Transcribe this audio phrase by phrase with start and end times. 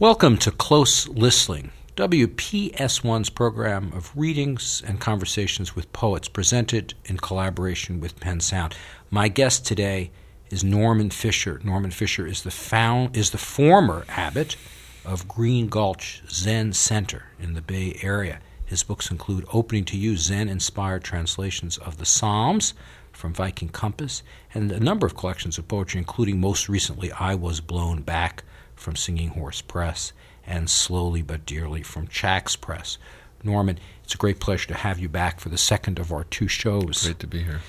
[0.00, 8.00] Welcome to Close Listening, WPS1's program of readings and conversations with poets presented in collaboration
[8.00, 8.74] with Penn Sound.
[9.08, 10.10] My guest today
[10.50, 11.60] is Norman Fischer.
[11.62, 14.56] Norman Fischer is the found, is the former abbot
[15.04, 18.40] of Green Gulch Zen Center in the Bay Area.
[18.66, 22.74] His books include Opening to You Zen inspired translations of the Psalms
[23.12, 24.24] from Viking Compass
[24.54, 28.42] and a number of collections of poetry, including most recently I Was Blown Back
[28.74, 30.12] from Singing Horse Press
[30.46, 32.98] and Slowly But Dearly from Chax Press.
[33.42, 36.48] Norman, it's a great pleasure to have you back for the second of our two
[36.48, 37.04] shows.
[37.04, 37.60] Great to be here.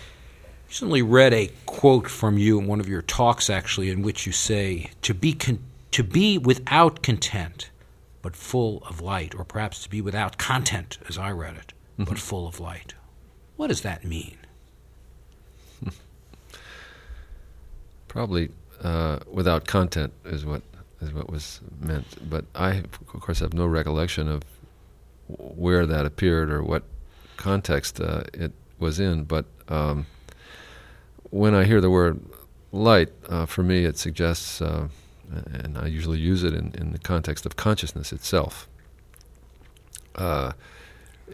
[0.43, 4.25] I recently read a quote from you in one of your talks, actually, in which
[4.25, 7.69] you say, "To be con- to be without content,
[8.21, 12.05] but full of light, or perhaps to be without content, as I read it, mm-hmm.
[12.05, 12.93] but full of light."
[13.57, 14.37] What does that mean?
[18.07, 18.49] Probably
[18.81, 20.61] uh, without content is what
[21.05, 22.29] is what was meant.
[22.29, 24.43] But I, of course, have no recollection of
[25.27, 26.83] where that appeared or what
[27.37, 29.23] context uh, it was in.
[29.23, 30.07] But um,
[31.29, 32.19] when I hear the word
[32.71, 34.89] light, uh, for me, it suggests, uh,
[35.53, 38.67] and I usually use it in, in the context of consciousness itself.
[40.15, 40.53] Uh,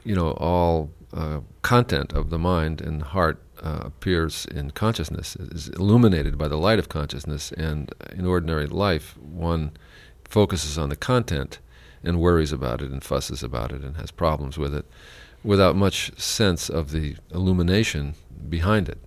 [0.03, 5.69] you know, all uh, content of the mind and heart uh, appears in consciousness, is
[5.69, 7.51] illuminated by the light of consciousness.
[7.53, 9.71] And in ordinary life, one
[10.27, 11.59] focuses on the content
[12.03, 14.85] and worries about it and fusses about it and has problems with it
[15.43, 18.15] without much sense of the illumination
[18.49, 18.99] behind it.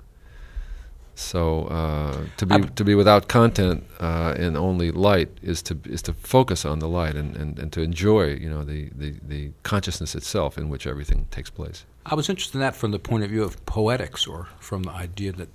[1.14, 6.02] So uh, to be to be without content uh, and only light is to is
[6.02, 9.52] to focus on the light and, and, and to enjoy you know the, the, the
[9.62, 11.84] consciousness itself in which everything takes place.
[12.06, 14.90] I was interested in that from the point of view of poetics, or from the
[14.90, 15.48] idea that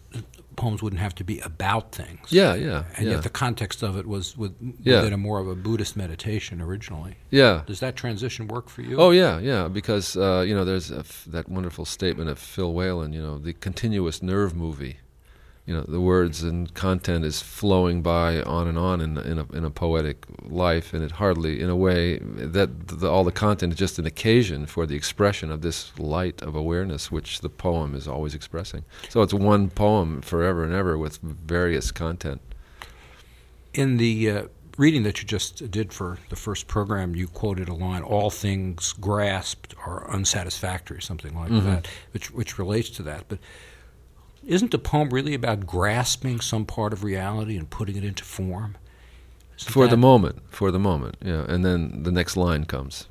[0.56, 2.32] poems wouldn't have to be about things.
[2.32, 2.84] Yeah, yeah.
[2.98, 3.14] And yeah.
[3.14, 5.02] yet the context of it was with, yeah.
[5.02, 7.16] a more of a Buddhist meditation originally.
[7.30, 7.62] Yeah.
[7.66, 9.00] Does that transition work for you?
[9.00, 9.68] Oh yeah, yeah.
[9.68, 10.90] Because uh, you know, there's
[11.28, 13.14] that wonderful statement of Phil Whalen.
[13.14, 14.98] You know, the continuous nerve movie
[15.70, 19.46] you know the words and content is flowing by on and on in in a,
[19.54, 23.74] in a poetic life, and it hardly, in a way, that the, all the content
[23.74, 27.94] is just an occasion for the expression of this light of awareness, which the poem
[27.94, 28.84] is always expressing.
[29.10, 32.42] So it's one poem forever and ever with various content.
[33.76, 34.44] In the uh,
[34.76, 38.92] reading that you just did for the first program, you quoted a line: "All things
[38.94, 41.68] grasped are unsatisfactory," something like mm-hmm.
[41.68, 43.38] that, which which relates to that, but
[44.46, 48.78] isn't the poem really about grasping some part of reality and putting it into form?
[49.58, 51.46] Isn't for the moment, for the moment, yeah.
[51.48, 53.08] And then the next line comes.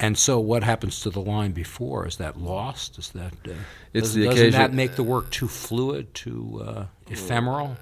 [0.00, 2.06] And so, what happens to the line before?
[2.06, 2.98] Is that lost?
[2.98, 3.52] Is that uh,
[3.92, 7.76] it's does, the doesn't that make the work too fluid, too uh, ephemeral?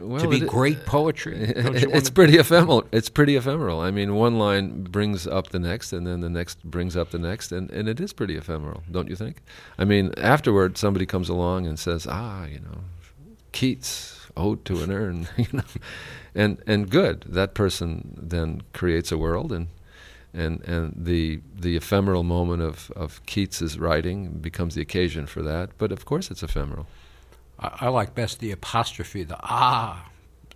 [0.00, 1.36] Well, to be it, great poetry.
[1.56, 2.84] it's pretty ephemeral.
[2.92, 3.80] It's pretty ephemeral.
[3.80, 7.18] I mean, one line brings up the next, and then the next brings up the
[7.18, 9.42] next, and, and it is pretty ephemeral, don't you think?
[9.78, 12.80] I mean, afterward, somebody comes along and says, "Ah, you know,
[13.52, 15.64] Keats, Ode to an Urn," you know,
[16.34, 17.24] and and good.
[17.28, 19.68] That person then creates a world, and
[20.32, 25.70] and and the the ephemeral moment of of Keats's writing becomes the occasion for that.
[25.78, 26.86] But of course, it's ephemeral.
[27.58, 30.08] I, I, like best the apostrophe, the ah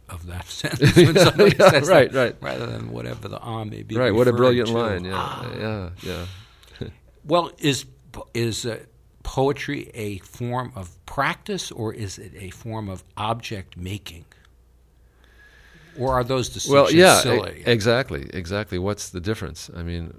[0.09, 2.37] of that sentence when somebody yeah, says right, right.
[2.41, 3.97] rather than whatever the ah may be.
[3.97, 4.75] Right, what a brilliant to.
[4.75, 5.05] line.
[5.05, 5.51] Yeah, ah.
[5.59, 6.89] yeah, yeah.
[7.25, 7.87] well, is
[8.35, 8.79] is uh,
[9.23, 14.25] poetry a form of practice or is it a form of object making?
[15.99, 17.63] Or are those distinctions well, yeah, silly?
[17.67, 18.79] exactly, exactly.
[18.79, 19.71] What's the difference?
[19.77, 20.15] I mean,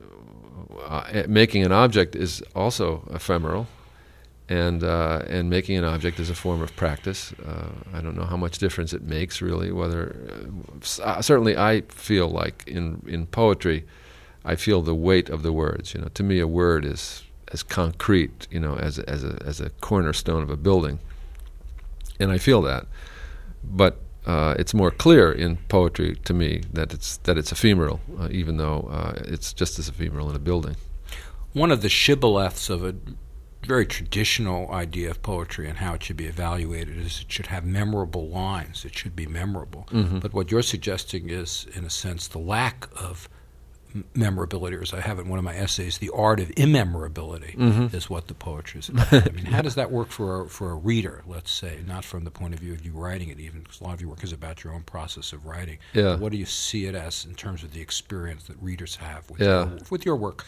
[0.85, 3.67] uh, making an object is also ephemeral
[4.51, 7.34] and uh, and making an object is a form of practice.
[7.34, 9.72] Uh, I don't know how much difference it makes, really.
[9.72, 10.13] Whether
[11.01, 13.85] uh, certainly I feel like in in poetry,
[14.44, 15.94] I feel the weight of the words.
[15.94, 17.23] You know, to me, a word is
[17.53, 21.00] as concrete, you know, as as a as a cornerstone of a building,
[22.19, 22.88] and I feel that.
[23.63, 28.28] But uh, it's more clear in poetry to me that it's that it's ephemeral, uh,
[28.31, 30.75] even though uh, it's just as ephemeral in a building.
[31.53, 32.96] One of the shibboleths of a
[33.72, 37.64] very traditional idea of poetry and how it should be evaluated is it should have
[37.64, 38.84] memorable lines.
[38.84, 39.88] It should be memorable.
[39.91, 40.20] Mm-hmm.
[40.20, 43.29] But what you're suggesting is, in a sense, the lack of
[44.14, 47.96] memorability, or as I have in one of my essays, the art of immemorability mm-hmm.
[47.96, 49.14] is what the poetry is about.
[49.14, 52.26] I mean, how does that work for a, for a reader, let's say, not from
[52.26, 54.23] the point of view of you writing it, even because a lot of your work
[54.26, 55.78] is about your own process of writing.
[55.94, 56.18] Yeah.
[56.18, 59.40] What do you see it as in terms of the experience that readers have with,
[59.40, 59.70] yeah.
[59.70, 60.46] your, with your work?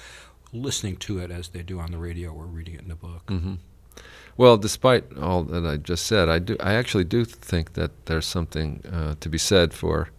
[0.53, 3.25] Listening to it as they do on the radio or reading it in a book.
[3.27, 3.55] Mm-hmm.
[4.35, 6.57] Well, despite all that I just said, I do.
[6.59, 10.09] I actually do think that there's something uh, to be said for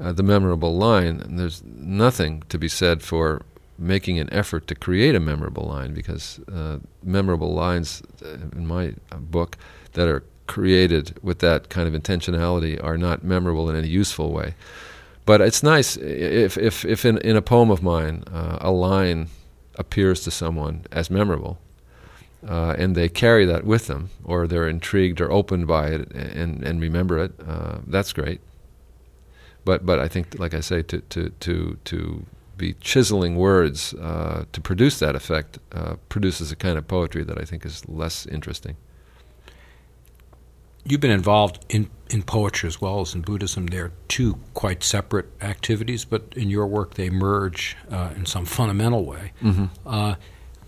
[0.00, 1.20] uh, the memorable line.
[1.20, 3.42] And there's nothing to be said for
[3.78, 8.94] making an effort to create a memorable line because uh, memorable lines, uh, in my
[9.18, 9.58] book,
[9.92, 14.54] that are created with that kind of intentionality are not memorable in any useful way.
[15.26, 19.28] But it's nice if, if, if in, in a poem of mine uh, a line
[19.76, 21.58] appears to someone as memorable,
[22.46, 26.62] uh, and they carry that with them, or they're intrigued or opened by it and,
[26.62, 28.40] and remember it, uh, that's great.
[29.64, 32.26] But but I think, like I say, to to to to
[32.56, 37.40] be chiseling words uh, to produce that effect uh, produces a kind of poetry that
[37.40, 38.76] I think is less interesting.
[40.86, 43.66] You've been involved in, in poetry as well as in Buddhism.
[43.66, 49.04] They're two quite separate activities, but in your work they merge uh, in some fundamental
[49.04, 49.32] way.
[49.42, 49.66] Mm-hmm.
[49.86, 50.16] Uh, I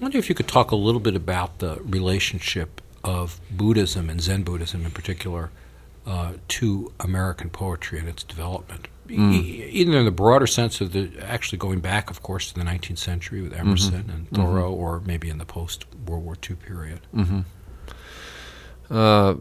[0.01, 4.43] wonder if you could talk a little bit about the relationship of Buddhism and Zen
[4.43, 5.51] Buddhism in particular
[6.07, 8.89] uh, to American poetry and its development.
[9.09, 9.35] Mm.
[9.35, 12.65] E- either in the broader sense of the actually going back, of course, to the
[12.65, 14.11] 19th century with Emerson mm-hmm.
[14.11, 14.81] and Thoreau, mm-hmm.
[14.81, 17.01] or maybe in the post World War II period.
[17.15, 17.41] Mm-hmm.
[18.91, 19.35] Uh,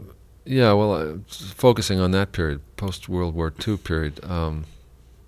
[0.45, 4.23] yeah, well, uh, focusing on that period, post World War II period.
[4.23, 4.65] Um,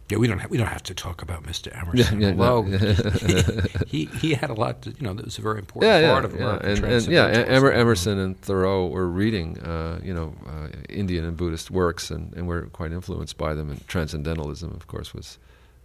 [0.09, 1.75] yeah, we don't have, we don't have to talk about Mr.
[1.77, 2.21] Emerson.
[2.21, 2.61] Yeah, yeah, no.
[3.87, 4.83] he, he, he had a lot.
[4.83, 7.57] To, you know, that was a very important yeah, part of yeah, and, and yeah,
[7.57, 12.33] Emer, Emerson and Thoreau were reading, uh, you know, uh, Indian and Buddhist works, and,
[12.35, 13.69] and were quite influenced by them.
[13.69, 15.39] And transcendentalism, of course, was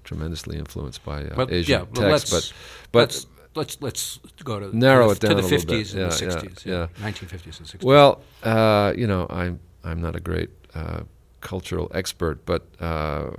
[0.04, 2.52] tremendously influenced by uh, but, Asian yeah, texts.
[2.92, 6.10] But but let's let's go to narrow to it down to the fifties and the
[6.10, 7.86] sixties, yeah, nineteen fifties and sixties.
[7.86, 11.02] Well, uh, you know, I'm I'm not a great uh,
[11.40, 13.30] cultural expert, but uh,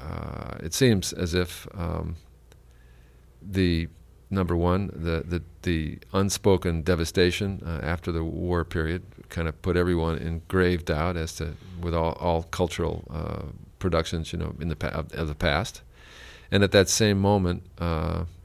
[0.00, 2.16] uh, it seems as if um,
[3.42, 3.88] the
[4.30, 9.76] number one, the the, the unspoken devastation uh, after the war period kind of put
[9.76, 13.42] everyone in grave doubt as to with all, all cultural uh,
[13.78, 15.82] productions, you know, in the pa- of the past,
[16.50, 17.62] and at that same moment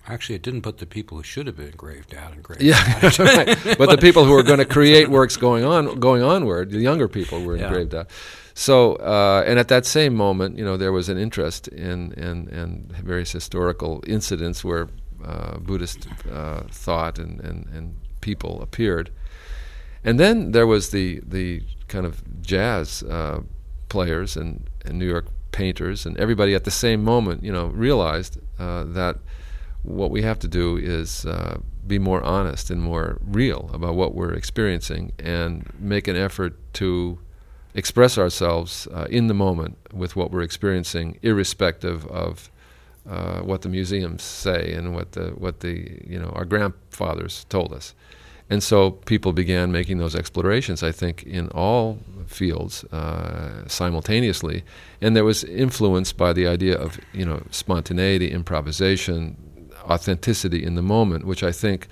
[0.08, 2.62] Actually, it didn't put the people who should have been engraved out in grave.
[2.62, 2.76] Yeah,
[3.20, 3.58] right.
[3.78, 7.08] But the people who were going to create works going on, going onward, the younger
[7.08, 7.68] people were yeah.
[7.68, 8.10] engraved out.
[8.54, 12.48] So, uh, and at that same moment, you know, there was an interest in in,
[12.50, 14.90] in various historical incidents where
[15.24, 19.10] uh, Buddhist uh, thought and, and, and people appeared,
[20.04, 23.42] and then there was the the kind of jazz uh,
[23.90, 28.38] players and, and New York painters and everybody at the same moment, you know, realized
[28.60, 29.18] uh, that
[29.86, 34.16] what we have to do is uh, be more honest and more real about what
[34.16, 37.20] we're experiencing and make an effort to
[37.76, 42.50] express ourselves uh, in the moment with what we're experiencing, irrespective of
[43.08, 47.72] uh, what the museums say and what the what the you know our grandfathers told
[47.72, 47.94] us.
[48.50, 54.64] And so people began making those explorations, I think, in all fields uh, simultaneously.
[55.02, 59.36] And there was influenced by the idea of, you know, spontaneity, improvisation,
[59.86, 61.88] authenticity in the moment, which I think,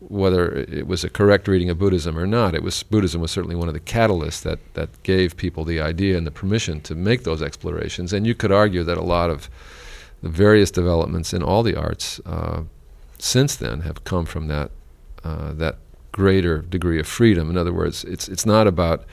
[0.00, 3.56] whether it was a correct reading of Buddhism or not, it was Buddhism was certainly
[3.56, 7.24] one of the catalysts that that gave people the idea and the permission to make
[7.24, 8.12] those explorations.
[8.12, 9.48] And you could argue that a lot of
[10.22, 12.62] the various developments in all the arts uh,
[13.18, 14.70] since then have come from that
[15.22, 15.78] uh, that
[16.12, 17.50] greater degree of freedom.
[17.50, 19.04] In other words, it's it's not about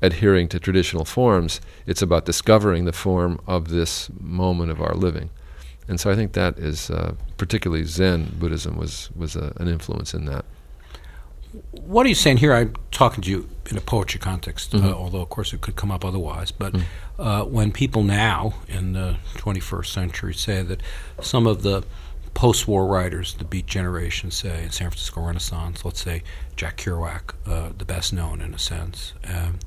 [0.00, 5.30] adhering to traditional forms; it's about discovering the form of this moment of our living.
[5.88, 10.14] And so I think that is uh, particularly Zen Buddhism was was a, an influence
[10.14, 10.44] in that.
[11.72, 12.54] What are you saying here?
[12.54, 14.88] I'm talking to you in a poetry context, uh, mm-hmm.
[14.88, 16.50] uh, although of course it could come up otherwise.
[16.50, 17.20] But mm-hmm.
[17.20, 20.80] uh, when people now in the 21st century say that
[21.20, 21.84] some of the
[22.34, 26.22] post-war writers, the Beat generation, say in San Francisco Renaissance, let's say
[26.56, 29.12] Jack Kerouac, uh, the best known in a sense.
[29.24, 29.58] Um,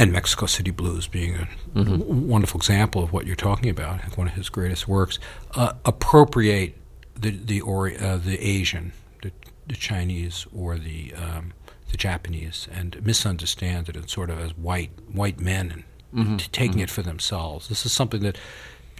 [0.00, 1.98] and Mexico City Blues being a mm-hmm.
[1.98, 5.18] w- wonderful example of what you're talking about, one of his greatest works,
[5.54, 6.74] uh, appropriate
[7.14, 8.92] the the ori- uh, the Asian,
[9.22, 9.30] the,
[9.66, 11.52] the Chinese or the um,
[11.90, 16.36] the Japanese, and misunderstand it and sort of as white white men and mm-hmm.
[16.38, 16.80] t- taking mm-hmm.
[16.84, 17.68] it for themselves.
[17.68, 18.38] This is something that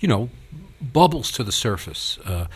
[0.02, 0.28] you know
[0.83, 2.19] bubbles to the surface.
[2.26, 2.47] Uh,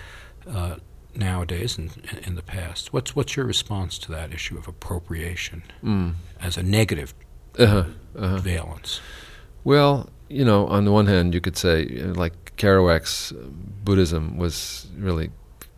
[0.46, 0.76] uh
[1.16, 1.92] nowadays and
[2.24, 6.12] in the past, what's what's your response to that issue of appropriation mm.
[6.40, 7.14] as a negative
[7.56, 7.84] uh-huh,
[8.16, 8.38] uh-huh.
[8.38, 9.00] valence?
[9.64, 13.33] Well, you know, on the one hand, you could say, like Kerouac's
[13.85, 15.25] Buddhism was really,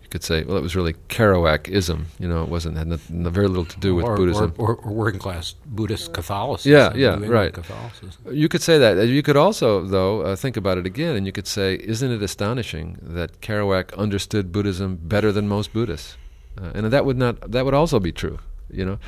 [0.03, 2.05] you could say, well, it was really Kerouacism.
[2.19, 4.93] You know, it wasn't had very little to do with or, Buddhism or, or, or,
[4.93, 6.73] working class Buddhist Catholicism.
[6.73, 7.53] Yeah, yeah, right.
[7.53, 8.13] Catholicism.
[8.31, 9.09] You could say that.
[9.09, 12.23] You could also, though, uh, think about it again, and you could say, isn't it
[12.23, 16.17] astonishing that Kerouac understood Buddhism better than most Buddhists?
[16.59, 18.39] Uh, and that would not that would also be true.
[18.71, 18.99] you know.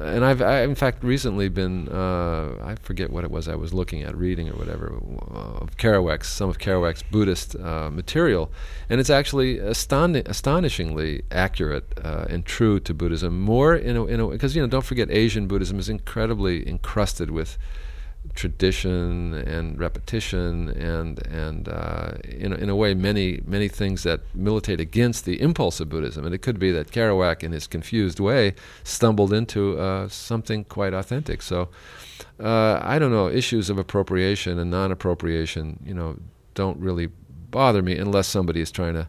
[0.00, 3.74] And I've, I, in fact, recently been, uh, I forget what it was I was
[3.74, 4.94] looking at, reading or whatever,
[5.30, 8.50] uh, of Kerouac's, some of Kerouac's Buddhist uh, material.
[8.88, 13.40] And it's actually aston- astonishingly accurate uh, and true to Buddhism.
[13.40, 17.58] More in a, in because, you know, don't forget Asian Buddhism is incredibly encrusted with
[18.34, 24.80] tradition and repetition and and uh, in in a way many many things that militate
[24.80, 26.24] against the impulse of Buddhism.
[26.24, 30.94] And it could be that Kerouac in his confused way stumbled into uh, something quite
[30.94, 31.42] authentic.
[31.42, 31.68] So
[32.40, 36.16] uh, I don't know issues of appropriation and non-appropriation you know
[36.54, 37.08] don't really
[37.50, 39.08] bother me unless somebody is trying to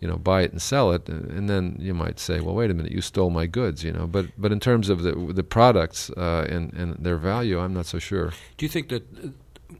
[0.00, 2.74] you know, buy it and sell it, and then you might say, well, wait a
[2.74, 4.06] minute, you stole my goods, you know.
[4.06, 7.86] But but in terms of the the products uh, and and their value, I'm not
[7.86, 8.32] so sure.
[8.56, 9.28] Do you think that uh,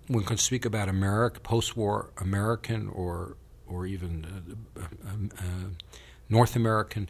[0.09, 5.45] one can speak about America, post-war American, or or even uh, uh, uh,
[6.29, 7.09] North American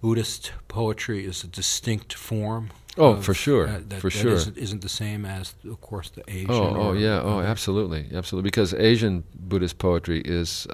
[0.00, 2.70] Buddhist poetry is a distinct form?
[2.96, 4.32] Oh, of, for sure, uh, that, for that sure.
[4.34, 6.50] Isn't, isn't, the same as, of course, the Asian.
[6.50, 8.46] Oh, oh yeah, oh, absolutely, absolutely.
[8.46, 10.68] Because Asian Buddhist poetry is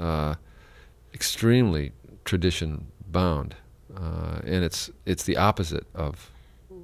[1.15, 1.93] extremely
[2.25, 3.57] tradition bound,
[3.97, 6.31] uh, and it's it's the opposite of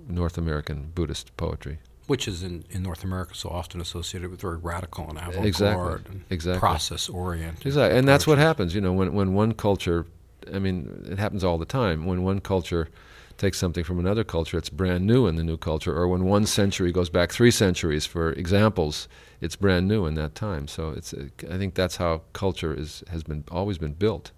[0.09, 4.57] North American Buddhist poetry, which is in, in North America so often associated with very
[4.59, 6.11] radical and avant-garde exactly.
[6.11, 6.61] and exactly.
[6.61, 7.67] process oriented.
[7.67, 8.75] Exactly, and that's what happens.
[8.75, 10.07] You know, when when one culture,
[10.53, 12.07] I mean, it happens all the time.
[12.07, 12.89] When one culture
[13.39, 15.95] takes something from another culture, it's brand new in the new culture.
[15.97, 19.09] Or when one century goes back three centuries for examples,
[19.41, 20.69] it's brand new in that time.
[20.69, 21.15] So it's
[21.51, 24.33] I think that's how culture is has been always been built.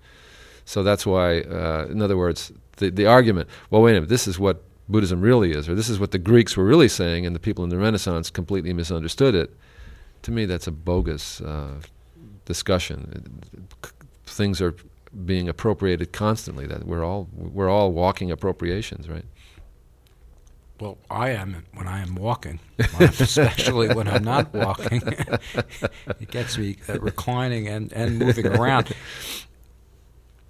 [0.64, 3.48] So that's why, uh, in other words, the the argument.
[3.70, 4.08] Well, wait a minute.
[4.08, 7.26] This is what Buddhism really is, or this is what the Greeks were really saying,
[7.26, 9.54] and the people in the Renaissance completely misunderstood it.
[10.22, 11.80] To me, that's a bogus uh,
[12.44, 13.38] discussion.
[14.26, 14.74] Things are
[15.24, 16.66] being appropriated constantly.
[16.66, 19.24] That we're all we're all walking appropriations, right?
[20.80, 22.60] Well, I am when I am walking,
[23.00, 25.02] especially when I'm not walking.
[26.20, 28.94] it gets me uh, reclining and, and moving around.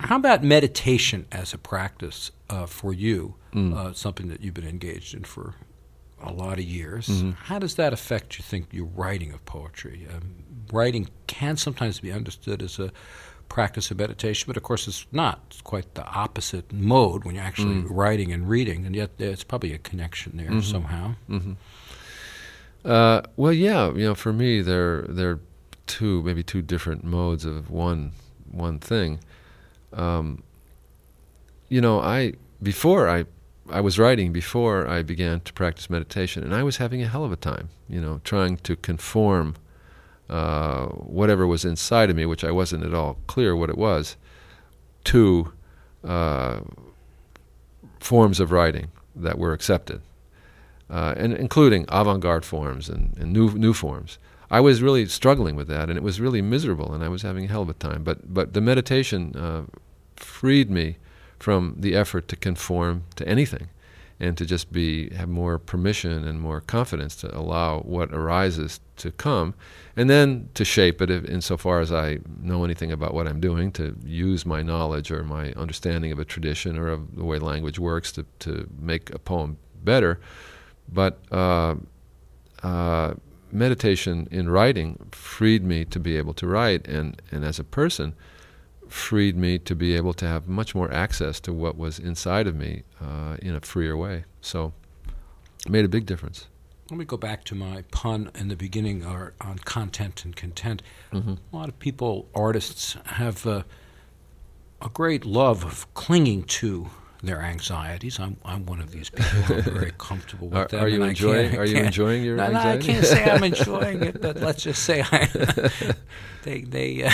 [0.00, 3.36] How about meditation as a practice uh, for you?
[3.54, 3.74] Mm.
[3.74, 5.54] Uh, something that you've been engaged in for
[6.22, 7.08] a lot of years.
[7.08, 7.30] Mm-hmm.
[7.30, 10.06] How does that affect, you think, your writing of poetry?
[10.12, 12.92] Um, writing can sometimes be understood as a
[13.48, 15.40] practice of meditation, but of course it's not.
[15.50, 17.86] It's quite the opposite mode when you're actually mm.
[17.90, 20.60] writing and reading, and yet there's probably a connection there mm-hmm.
[20.60, 21.14] somehow.
[21.28, 21.52] Mm-hmm.
[22.84, 25.40] Uh, well, yeah, you know, for me, there there are
[25.86, 28.12] two maybe two different modes of one
[28.50, 29.20] one thing.
[29.92, 30.42] Um,
[31.68, 33.24] you know, I before I
[33.70, 37.24] I was writing before I began to practice meditation, and I was having a hell
[37.24, 37.68] of a time.
[37.88, 39.56] You know, trying to conform
[40.28, 44.16] uh, whatever was inside of me, which I wasn't at all clear what it was,
[45.04, 45.52] to
[46.04, 46.60] uh,
[48.00, 50.00] forms of writing that were accepted,
[50.90, 54.18] uh, and including avant-garde forms and, and, new new forms.
[54.50, 57.44] I was really struggling with that, and it was really miserable, and I was having
[57.44, 58.04] a hell of a time.
[58.04, 59.62] But but the meditation uh,
[60.16, 60.96] freed me
[61.38, 63.68] from the effort to conform to anything
[64.20, 69.12] and to just be have more permission and more confidence to allow what arises to
[69.12, 69.54] come,
[69.96, 73.96] and then to shape it insofar as I know anything about what I'm doing, to
[74.04, 78.12] use my knowledge or my understanding of a tradition or of the way language works
[78.12, 80.20] to to make a poem better.
[80.92, 81.76] But uh,
[82.62, 83.14] uh,
[83.52, 88.14] meditation in writing freed me to be able to write, and and as a person
[88.88, 92.54] freed me to be able to have much more access to what was inside of
[92.54, 94.24] me uh, in a freer way.
[94.40, 94.72] So
[95.64, 96.46] it made a big difference.
[96.90, 100.82] Let me go back to my pun in the beginning on content and content.
[101.12, 101.34] Mm-hmm.
[101.52, 103.64] A lot of people, artists, have uh,
[104.80, 106.88] a great love of clinging to
[107.22, 108.18] their anxieties.
[108.20, 109.56] I'm I'm one of these people.
[109.56, 110.84] I'm very comfortable with are, them.
[110.84, 111.56] Are you enjoying?
[111.56, 112.86] Are you enjoying your no, anxiety?
[112.86, 115.26] No, I can't say I'm enjoying it, but let's just say I,
[116.44, 117.10] they they uh,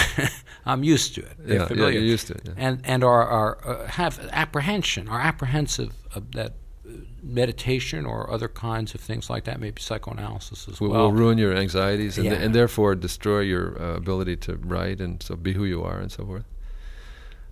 [0.67, 1.37] I'm used to it.
[1.39, 1.93] They're yeah, familiar.
[1.93, 2.43] yeah, you're used to it.
[2.47, 2.53] Yeah.
[2.57, 6.53] And and are are uh, have apprehension, are apprehensive of that
[6.87, 6.93] uh,
[7.23, 11.03] meditation or other kinds of things like that, maybe psychoanalysis as will, well.
[11.03, 12.33] Will ruin your anxieties and, Yeah.
[12.33, 15.99] th- and therefore destroy your uh, ability to write and so be who you are
[15.99, 16.45] and so forth.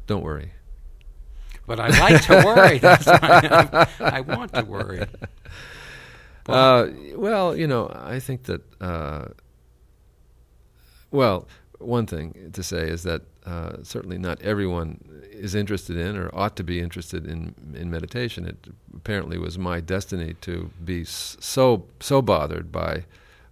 [0.06, 0.52] Don't worry.
[1.66, 2.80] But I like to worry.
[3.06, 5.06] I'm, I want to worry.
[6.48, 8.62] Uh, well, you know, I think that.
[8.80, 9.26] Uh,
[11.12, 11.46] well,
[11.82, 16.56] one thing to say is that uh, certainly not everyone is interested in or ought
[16.56, 18.46] to be interested in in meditation.
[18.46, 23.04] It apparently was my destiny to be so so bothered by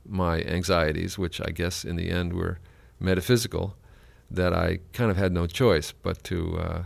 [0.06, 2.58] my anxieties, which I guess in the end were
[2.98, 3.76] metaphysical,
[4.30, 6.82] that I kind of had no choice but to uh,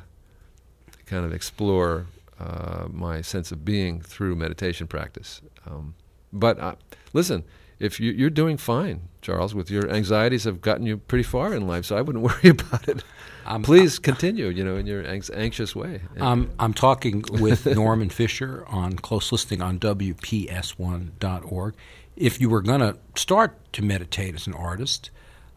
[1.07, 2.07] kind of explore
[2.39, 5.41] uh, my sense of being through meditation practice.
[5.67, 5.95] Um,
[6.33, 6.75] but uh,
[7.13, 7.45] listen,
[7.79, 11.67] if you, you're doing fine, Charles, with your anxieties have gotten you pretty far in
[11.67, 13.05] life, so I wouldn't worry about it.
[13.47, 16.01] Um, Please continue, you know, in your anxious way.
[16.19, 21.75] Um, I'm talking with Norman Fischer on close listening on WPS1.org.
[22.17, 25.11] If you were going to start to meditate as an artist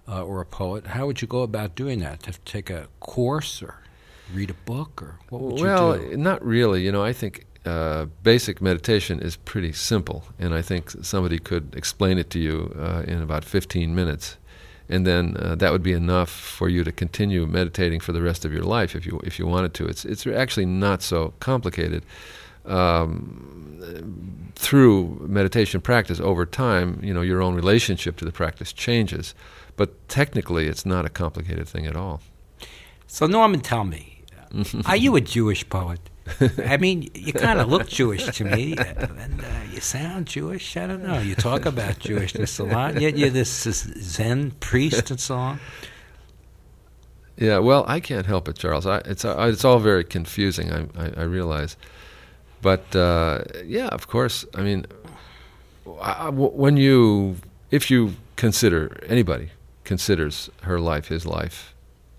[0.08, 2.24] uh, or a poet, how would you go about doing that?
[2.24, 3.76] To take a course or
[4.34, 6.10] read a book, or what would well, you do?
[6.10, 6.84] Well, not really.
[6.84, 11.76] You know, I think uh, basic meditation is pretty simple, and I think somebody could
[11.76, 14.38] explain it to you uh, in about 15 minutes,
[14.90, 18.46] and then uh, that would be enough for you to continue meditating for the rest
[18.46, 19.86] of your life if you if you wanted to.
[19.86, 22.04] It's it's actually not so complicated.
[22.66, 29.34] Um, through meditation practice over time, you know, your own relationship to the practice changes,
[29.78, 32.22] but technically, it's not a complicated thing at all.
[33.06, 34.17] So, Norman, tell me,
[34.86, 36.00] are you a Jewish poet?
[36.66, 40.76] I mean, you kind of look Jewish to me, and uh, you sound Jewish.
[40.76, 41.20] I don't know.
[41.20, 45.60] You talk about Jewishness a lot, yet you're this Zen priest and so on.
[47.38, 48.86] Yeah, well, I can't help it, Charles.
[48.86, 50.72] I, it's uh, it's all very confusing.
[50.72, 51.78] I I, I realize,
[52.62, 54.46] but uh, yeah, of course.
[54.54, 54.86] I mean,
[56.02, 57.38] I, when you
[57.72, 59.52] if you consider anybody
[59.84, 61.74] considers her life his life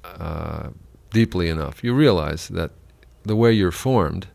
[0.05, 0.71] uh,
[1.11, 2.71] deeply enough, you realize that
[3.25, 4.29] the way you're formed,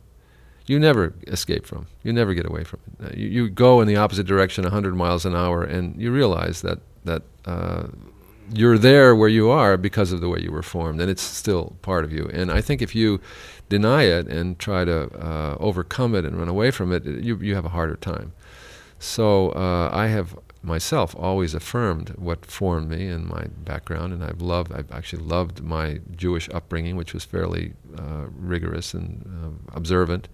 [0.65, 1.88] you never escape from.
[2.03, 3.18] You never get away from it.
[3.18, 6.80] You, you, go in the opposite direction 100 miles an hour, and you realize that
[7.03, 7.88] that uh,
[8.53, 11.75] you're there where you are because of the way you were formed, and it's still
[11.82, 12.30] part of you.
[12.34, 13.20] And I think if you
[13.68, 17.56] deny it and try to uh, overcome it and run away from it, you you
[17.56, 18.32] have a harder time.
[19.00, 24.41] So uh, I have myself always affirmed what formed me and my background, and I've
[24.41, 30.29] loved, I've actually loved my Jewish upbringing, which was fairly uh, rigorous and uh, observant,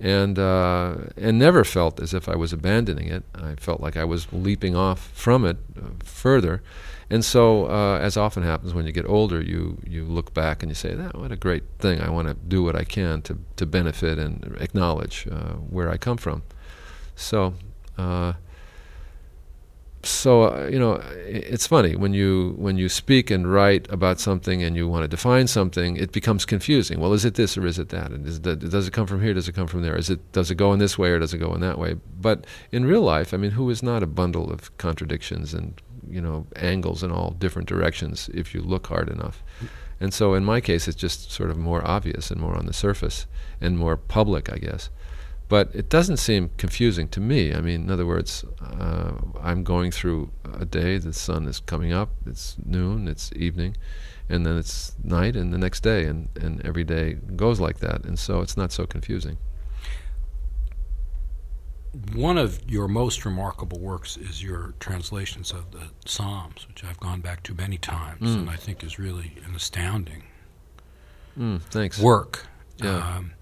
[0.00, 3.22] and uh, and never felt as if I was abandoning it.
[3.34, 6.62] I felt like I was leaping off from it uh, further,
[7.10, 10.70] and so uh, as often happens when you get older, you you look back and
[10.70, 12.00] you say, "That what a great thing!
[12.00, 15.98] I want to do what I can to to benefit and acknowledge uh, where I
[15.98, 16.44] come from."
[17.14, 17.52] So
[20.02, 20.94] so uh, you know
[21.26, 25.08] it's funny when you when you speak and write about something and you want to
[25.08, 27.00] define something it becomes confusing.
[27.00, 28.10] Well is it this or is it that?
[28.10, 29.96] And is does it come from here does it come from there?
[29.96, 31.96] Is it does it go in this way or does it go in that way?
[32.18, 36.20] But in real life i mean who is not a bundle of contradictions and you
[36.20, 39.42] know angles in all different directions if you look hard enough?
[40.02, 42.72] And so in my case it's just sort of more obvious and more on the
[42.72, 43.26] surface
[43.60, 44.88] and more public i guess
[45.50, 47.52] but it doesn't seem confusing to me.
[47.52, 51.92] I mean, in other words, uh, I'm going through a day, the sun is coming
[51.92, 53.76] up, it's noon, it's evening,
[54.28, 58.04] and then it's night, and the next day, and, and every day goes like that.
[58.04, 59.38] And so it's not so confusing.
[62.14, 67.20] One of your most remarkable works is your translations of the Psalms, which I've gone
[67.22, 68.38] back to many times, mm.
[68.38, 70.22] and I think is really an astounding
[71.36, 71.98] mm, thanks.
[71.98, 72.46] work.
[72.76, 73.16] Yeah.
[73.16, 73.32] Um,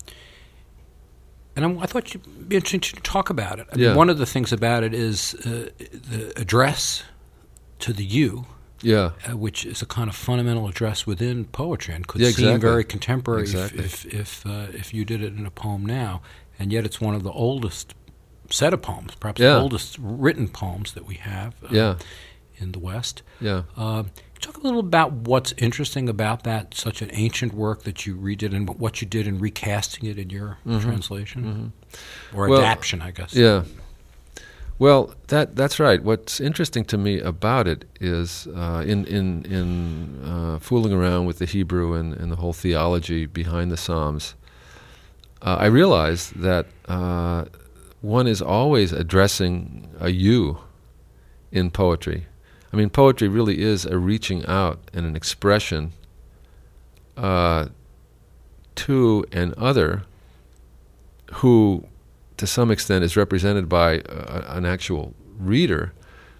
[1.59, 3.67] and I, I thought you'd be interested to talk about it.
[3.73, 3.89] I yeah.
[3.89, 7.03] mean, one of the things about it is uh, the address
[7.81, 8.47] to the you.
[8.81, 12.53] Yeah, uh, which is a kind of fundamental address within poetry and could yeah, exactly.
[12.53, 13.81] seem very contemporary exactly.
[13.81, 16.23] if if if, uh, if, you did it in a poem now,
[16.61, 17.95] and yet it's one of the oldest
[18.51, 19.55] set of poems, perhaps yeah.
[19.55, 21.55] the oldest written poems that we have.
[21.65, 21.97] Uh, yeah.
[22.59, 23.23] in the West.
[23.41, 23.63] Yeah.
[24.41, 28.55] Talk a little about what's interesting about that, such an ancient work that you redid,
[28.55, 30.79] and what you did in recasting it in your mm-hmm.
[30.79, 32.39] translation mm-hmm.
[32.39, 33.35] or well, adaptation, I guess.
[33.35, 33.65] Yeah.
[34.79, 36.01] Well, that that's right.
[36.03, 41.39] What's interesting to me about it is uh, in in in uh, fooling around with
[41.39, 44.37] the Hebrew and, and the whole theology behind the Psalms.
[45.43, 47.47] Uh, I realized that uh,
[48.03, 50.59] one is always addressing a you
[51.51, 52.27] in poetry
[52.73, 55.93] I mean, poetry really is a reaching out and an expression
[57.17, 57.69] uh,
[58.77, 60.03] to an other
[61.35, 61.87] who,
[62.37, 65.93] to some extent, is represented by uh, an actual reader.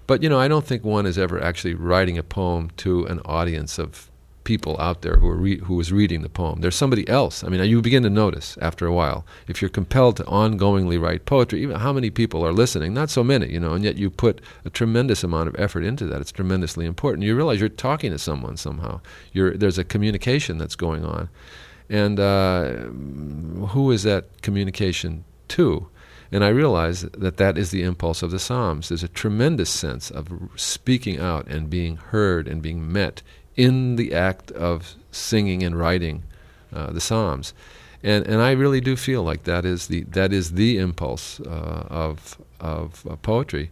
[0.07, 3.21] But, you know, I don't think one is ever actually writing a poem to an
[3.25, 4.08] audience of
[4.49, 6.63] people out there who are re- who is reading the poem.
[6.63, 7.45] There's somebody else.
[7.45, 11.27] I mean, you begin to notice after a while if you're compelled to ongoingly write
[11.27, 11.63] poetry.
[11.63, 12.95] Even how many people are listening?
[12.95, 13.75] Not so many, you know.
[13.75, 16.23] And yet you put a tremendous amount of effort into that.
[16.23, 17.25] It's tremendously important.
[17.25, 19.03] You realize you're talking to someone somehow.
[19.35, 21.29] You're, there's a communication that's going on,
[21.91, 22.63] and uh,
[23.75, 25.89] who is that communication to?
[26.31, 28.89] And I realize that that is the impulse of the Psalms.
[28.89, 33.23] There's a tremendous sense of speaking out and being heard and being met
[33.59, 36.23] in the act of singing and writing
[36.73, 37.53] uh, the Psalms.
[38.03, 41.87] and and I really do feel like that is the that is the impulse uh,
[41.91, 43.71] of of uh, poetry,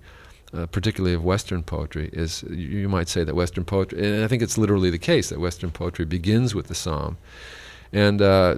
[0.53, 2.11] uh, particularly of Western poetry.
[2.13, 5.39] Is you, might say that Western poetry, and I think it's literally the case that
[5.41, 7.17] Western poetry begins with the psalm.
[7.93, 8.57] And uh,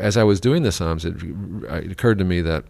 [0.00, 2.64] as I was doing the psalms, it, it occurred to me that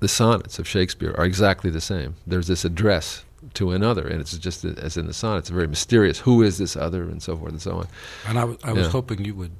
[0.00, 2.16] the sonnets of Shakespeare are exactly the same.
[2.26, 6.18] There's this address to another, and it's just as in the sonnets, very mysterious.
[6.20, 7.88] Who is this other, and so forth and so on.
[8.26, 8.92] And I, w- I was yeah.
[8.92, 9.52] hoping you would.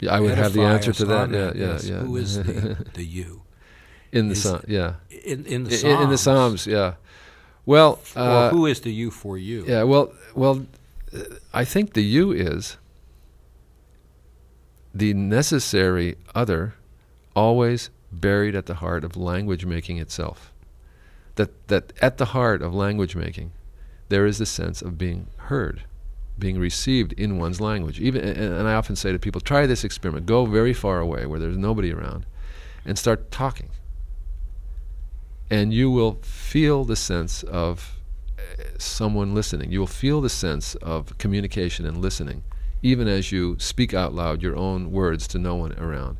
[0.00, 1.30] Yeah, I would have the answer to that.
[1.30, 1.88] Yeah, yeah, yes.
[1.88, 1.98] yeah.
[1.98, 3.42] Who is the, the you?
[4.12, 4.94] In the psalm, yeah.
[5.10, 5.94] In in the Psalms.
[5.96, 6.94] In, in the Psalms, yeah.
[7.66, 9.64] Well, uh, who is the you for you?
[9.66, 9.82] Yeah.
[9.82, 10.66] Well, well,
[11.52, 12.76] I think the you is
[14.94, 16.74] the necessary other,
[17.34, 20.52] always buried at the heart of language making itself
[21.36, 23.52] that, that at the heart of language making,
[24.08, 25.82] there is the sense of being heard,
[26.38, 28.00] being received in one's language.
[28.00, 30.26] Even, and I often say to people, try this experiment.
[30.26, 32.26] Go very far away where there's nobody around
[32.84, 33.70] and start talking.
[35.50, 37.96] And you will feel the sense of
[38.38, 38.42] uh,
[38.78, 39.70] someone listening.
[39.70, 42.42] You will feel the sense of communication and listening,
[42.82, 46.16] even as you speak out loud your own words to no one around.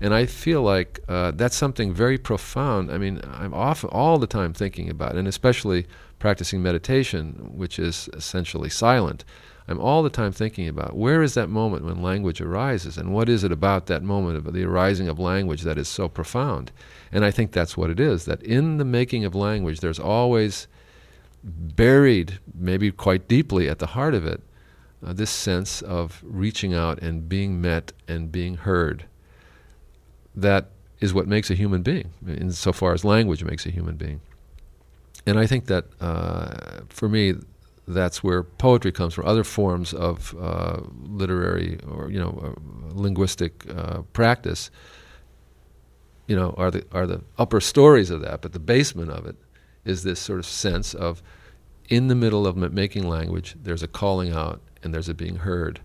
[0.00, 2.90] And I feel like uh, that's something very profound.
[2.90, 5.86] I mean, I'm often all the time thinking about, it, and especially
[6.18, 9.24] practicing meditation, which is essentially silent.
[9.66, 13.28] I'm all the time thinking about where is that moment when language arises, and what
[13.28, 16.70] is it about that moment of the arising of language that is so profound?
[17.12, 18.24] And I think that's what it is.
[18.24, 20.68] That in the making of language, there's always
[21.44, 24.42] buried, maybe quite deeply at the heart of it,
[25.04, 29.04] uh, this sense of reaching out and being met and being heard
[30.42, 30.70] that
[31.00, 34.20] is what makes a human being, insofar as language makes a human being.
[35.26, 37.34] And I think that uh, for me,
[37.86, 39.26] that's where poetry comes from.
[39.26, 42.60] Other forms of uh, literary or you know uh,
[42.92, 44.70] linguistic uh, practice,
[46.26, 48.42] you know, are the are the upper stories of that.
[48.42, 49.36] But the basement of it
[49.84, 51.22] is this sort of sense of,
[51.88, 55.80] in the middle of making language, there's a calling out and there's a being heard,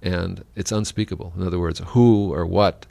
[0.00, 1.32] and it's unspeakable.
[1.36, 2.86] In other words, who or what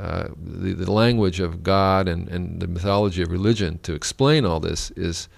[0.00, 4.58] uh, the, the language of God and, and the mythology of religion to explain all
[4.58, 5.28] this is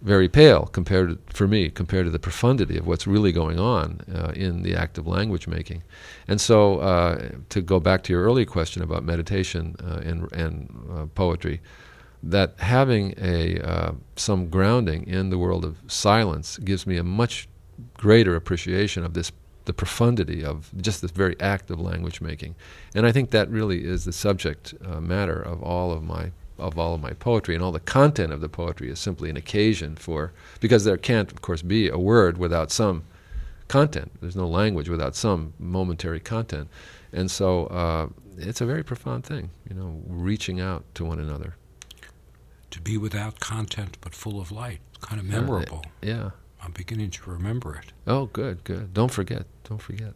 [0.00, 4.00] very pale compared to, for me compared to the profundity of what's really going on
[4.14, 5.82] uh, in the act of language making.
[6.26, 10.86] And so, uh, to go back to your earlier question about meditation uh, and, and
[10.90, 11.60] uh, poetry,
[12.22, 17.46] that having a some grounding in the world of silence gives me a much
[17.94, 19.32] greater appreciation of this
[19.66, 22.54] the profundity of just this very act of language making.
[22.94, 26.78] And I think that really is the subject uh, matter of all of my of
[26.78, 29.94] all of my poetry and all the content of the poetry is simply an occasion
[29.94, 33.04] for because there can't of course be a word without some
[33.68, 34.10] content.
[34.22, 36.68] There's no language without some momentary content.
[37.12, 41.56] And so uh, it's a very profound thing, you know, reaching out to one another.
[42.70, 45.82] To be without content but full of light, kind of memorable.
[45.84, 46.30] Uh, yeah.
[46.66, 47.92] I'm beginning to remember it.
[48.08, 48.92] Oh, good, good.
[48.92, 49.46] Don't forget.
[49.64, 50.14] Don't forget.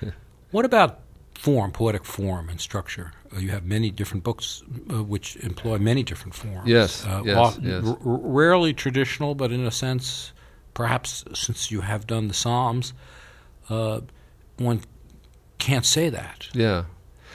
[0.50, 1.00] what about
[1.34, 3.12] form, poetic form, and structure?
[3.34, 6.66] Uh, you have many different books uh, which employ many different forms.
[6.66, 7.84] Yes, uh, yes, yes.
[7.86, 10.32] R- rarely traditional, but in a sense,
[10.72, 12.94] perhaps since you have done the Psalms,
[13.68, 14.00] uh,
[14.56, 14.80] one
[15.58, 16.48] can't say that.
[16.54, 16.84] Yeah.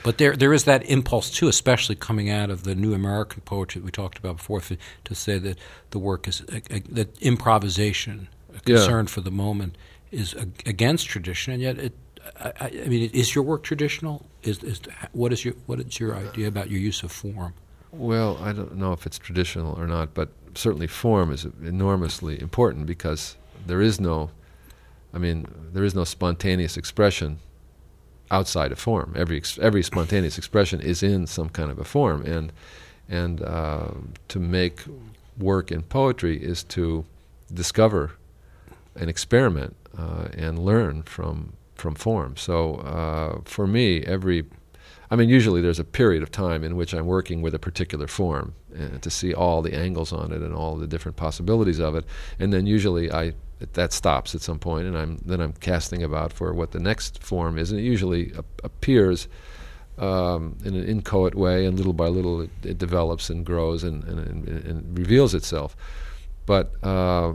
[0.03, 3.81] But there, there is that impulse too, especially coming out of the new American poetry
[3.81, 5.57] that we talked about before, to say that
[5.91, 8.29] the work is that improvisation
[8.65, 9.11] concern yeah.
[9.11, 9.77] for the moment
[10.11, 10.33] is
[10.65, 11.93] against tradition, and yet it.
[12.39, 14.25] I, I, mean, is your work traditional?
[14.43, 14.81] Is, is
[15.13, 17.53] what is your what is your idea about your use of form?
[17.91, 22.85] Well, I don't know if it's traditional or not, but certainly form is enormously important
[22.85, 24.29] because there is no,
[25.13, 27.39] I mean, there is no spontaneous expression
[28.29, 29.13] outside of form.
[29.15, 32.51] Every every spontaneous expression is in some kind of a form, and
[33.07, 33.91] and uh,
[34.27, 34.83] to make
[35.37, 37.05] work in poetry is to
[37.53, 38.11] discover
[38.97, 42.35] and experiment uh, and learn from from form.
[42.35, 44.45] So uh, for me, every
[45.09, 48.07] I mean, usually there's a period of time in which I'm working with a particular
[48.07, 51.95] form uh, to see all the angles on it and all the different possibilities of
[51.95, 52.05] it,
[52.39, 53.33] and then usually I
[53.73, 57.23] that stops at some point, and I'm then I'm casting about for what the next
[57.23, 58.33] form is, and it usually
[58.63, 59.27] appears.
[59.99, 64.03] Um, in an inchoate way, and little by little it, it develops and grows and,
[64.03, 65.75] and, and, and reveals itself.
[66.45, 67.33] But uh,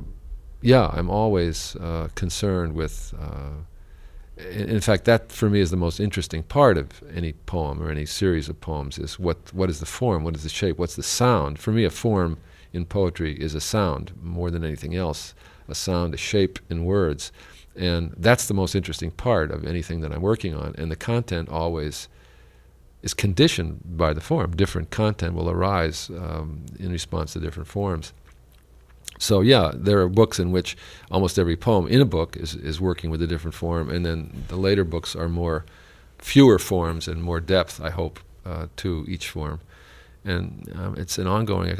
[0.62, 3.14] yeah, I'm always uh, concerned with.
[3.18, 3.64] Uh,
[4.51, 8.07] in, fact, that for me is the most interesting part of any poem or any
[8.07, 11.03] series of poems is what what is the form, what is the shape, what's the
[11.03, 11.59] sound.
[11.59, 12.38] For me, a form
[12.72, 15.35] in poetry is a sound more than anything else,
[15.68, 17.31] a sound, a shape in words,
[17.77, 20.75] and that's the most interesting part of anything that I'm working on.
[20.79, 22.09] And the content always
[23.03, 24.57] is conditioned by the form.
[24.57, 28.12] Different content will arise um, in response to different forms.
[29.18, 30.76] So yeah, there are books in which
[31.10, 34.44] almost every poem in a book is is working with a different form, and then
[34.48, 35.64] the later books are more
[36.18, 37.80] fewer forms and more depth.
[37.80, 39.60] I hope uh, to each form,
[40.24, 41.70] and um, it's an ongoing.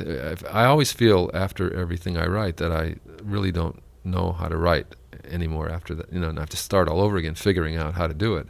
[0.51, 4.87] I always feel after everything I write that I really don't know how to write
[5.25, 5.69] anymore.
[5.69, 8.07] After that, you know, and I have to start all over again, figuring out how
[8.07, 8.47] to do it.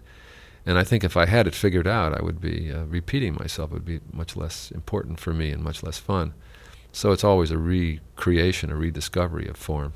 [0.65, 3.71] And I think if I had it figured out, I would be uh, repeating myself.
[3.71, 6.35] It would be much less important for me and much less fun.
[6.93, 9.95] So it's always a recreation, a rediscovery of form.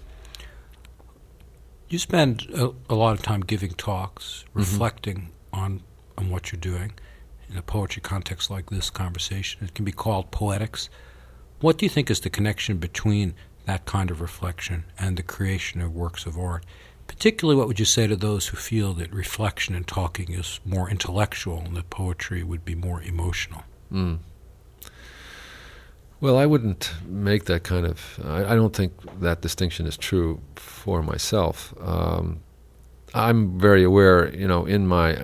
[1.89, 4.61] You spend a, a lot of time giving talks, mm-hmm.
[4.61, 5.83] reflecting on
[6.19, 6.93] on what you're doing
[7.51, 9.65] in a poetry context like this conversation.
[9.65, 10.89] It can be called poetics.
[11.61, 13.35] What do you think is the connection between
[13.67, 16.65] that kind of reflection and the creation of works of art?
[17.07, 20.91] Particularly, what would you say to those who feel that reflection and talking is more
[20.91, 23.63] intellectual and that poetry would be more emotional?
[23.93, 24.19] Mm.
[26.21, 28.21] Well, I wouldn't make that kind of.
[28.25, 31.75] I, I, don't think that distinction is true for myself.
[31.81, 32.41] Um,
[33.15, 35.17] I'm very aware, you know, in my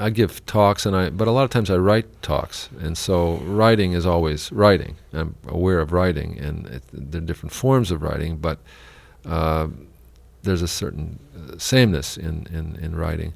[0.00, 3.36] I give talks and I but a lot of times I write talks and so
[3.38, 4.96] writing is always writing.
[5.12, 8.58] I'm aware of writing and it, there are different forms of writing, but
[9.24, 9.68] uh,
[10.42, 11.18] there's a certain
[11.58, 13.34] sameness in, in, in writing.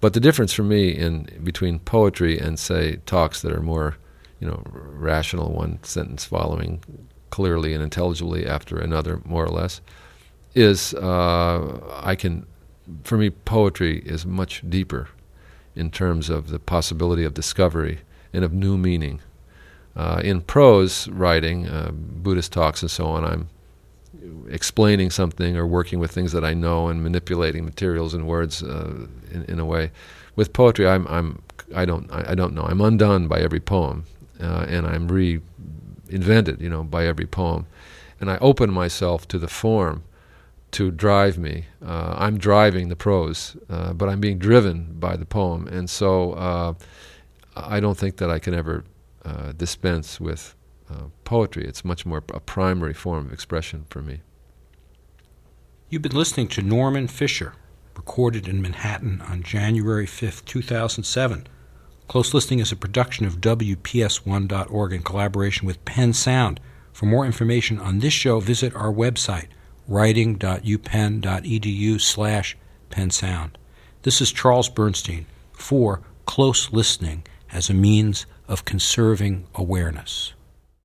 [0.00, 3.96] But the difference for me in between poetry and say talks that are more,
[4.42, 6.82] you know, rational, one sentence following
[7.30, 9.80] clearly and intelligibly after another, more or less,
[10.54, 12.46] is uh, I can
[13.04, 15.08] for me, poetry is much deeper
[15.74, 18.00] in terms of the possibility of discovery
[18.32, 19.20] and of new meaning.
[19.94, 23.48] Uh, in prose writing, uh, Buddhist talks and so on, I'm
[24.48, 29.06] explaining something or working with things that I know and manipulating materials and words uh,
[29.30, 29.90] in, in, a way.
[30.34, 31.42] With poetry, I'm, I'm
[31.74, 32.62] I don't I, I don't know.
[32.62, 34.04] I'm undone by every poem,
[34.42, 37.66] uh, and I'm reinvented, you know, by every poem,
[38.20, 40.02] and I open myself to the form
[40.72, 41.66] to drive me.
[41.84, 46.32] Uh, I'm driving the prose, uh, but I'm being driven by the poem, and so
[46.32, 46.74] uh,
[47.54, 48.84] I don't think that I can ever
[49.24, 50.54] uh, dispense with
[50.90, 51.64] uh, poetry.
[51.64, 54.20] It's much more a primary form of expression for me.
[55.88, 57.54] You've been listening to Norman Fischer,
[57.94, 61.46] recorded in Manhattan on January 5th, 2007.
[62.12, 66.60] Close Listening is a production of WPS1.org in collaboration with Penn Sound.
[66.92, 69.46] For more information on this show, visit our website
[69.88, 72.58] writing.upenn.edu slash
[72.90, 73.52] pennsound.
[74.02, 80.34] This is Charles Bernstein for Close Listening as a means of conserving awareness.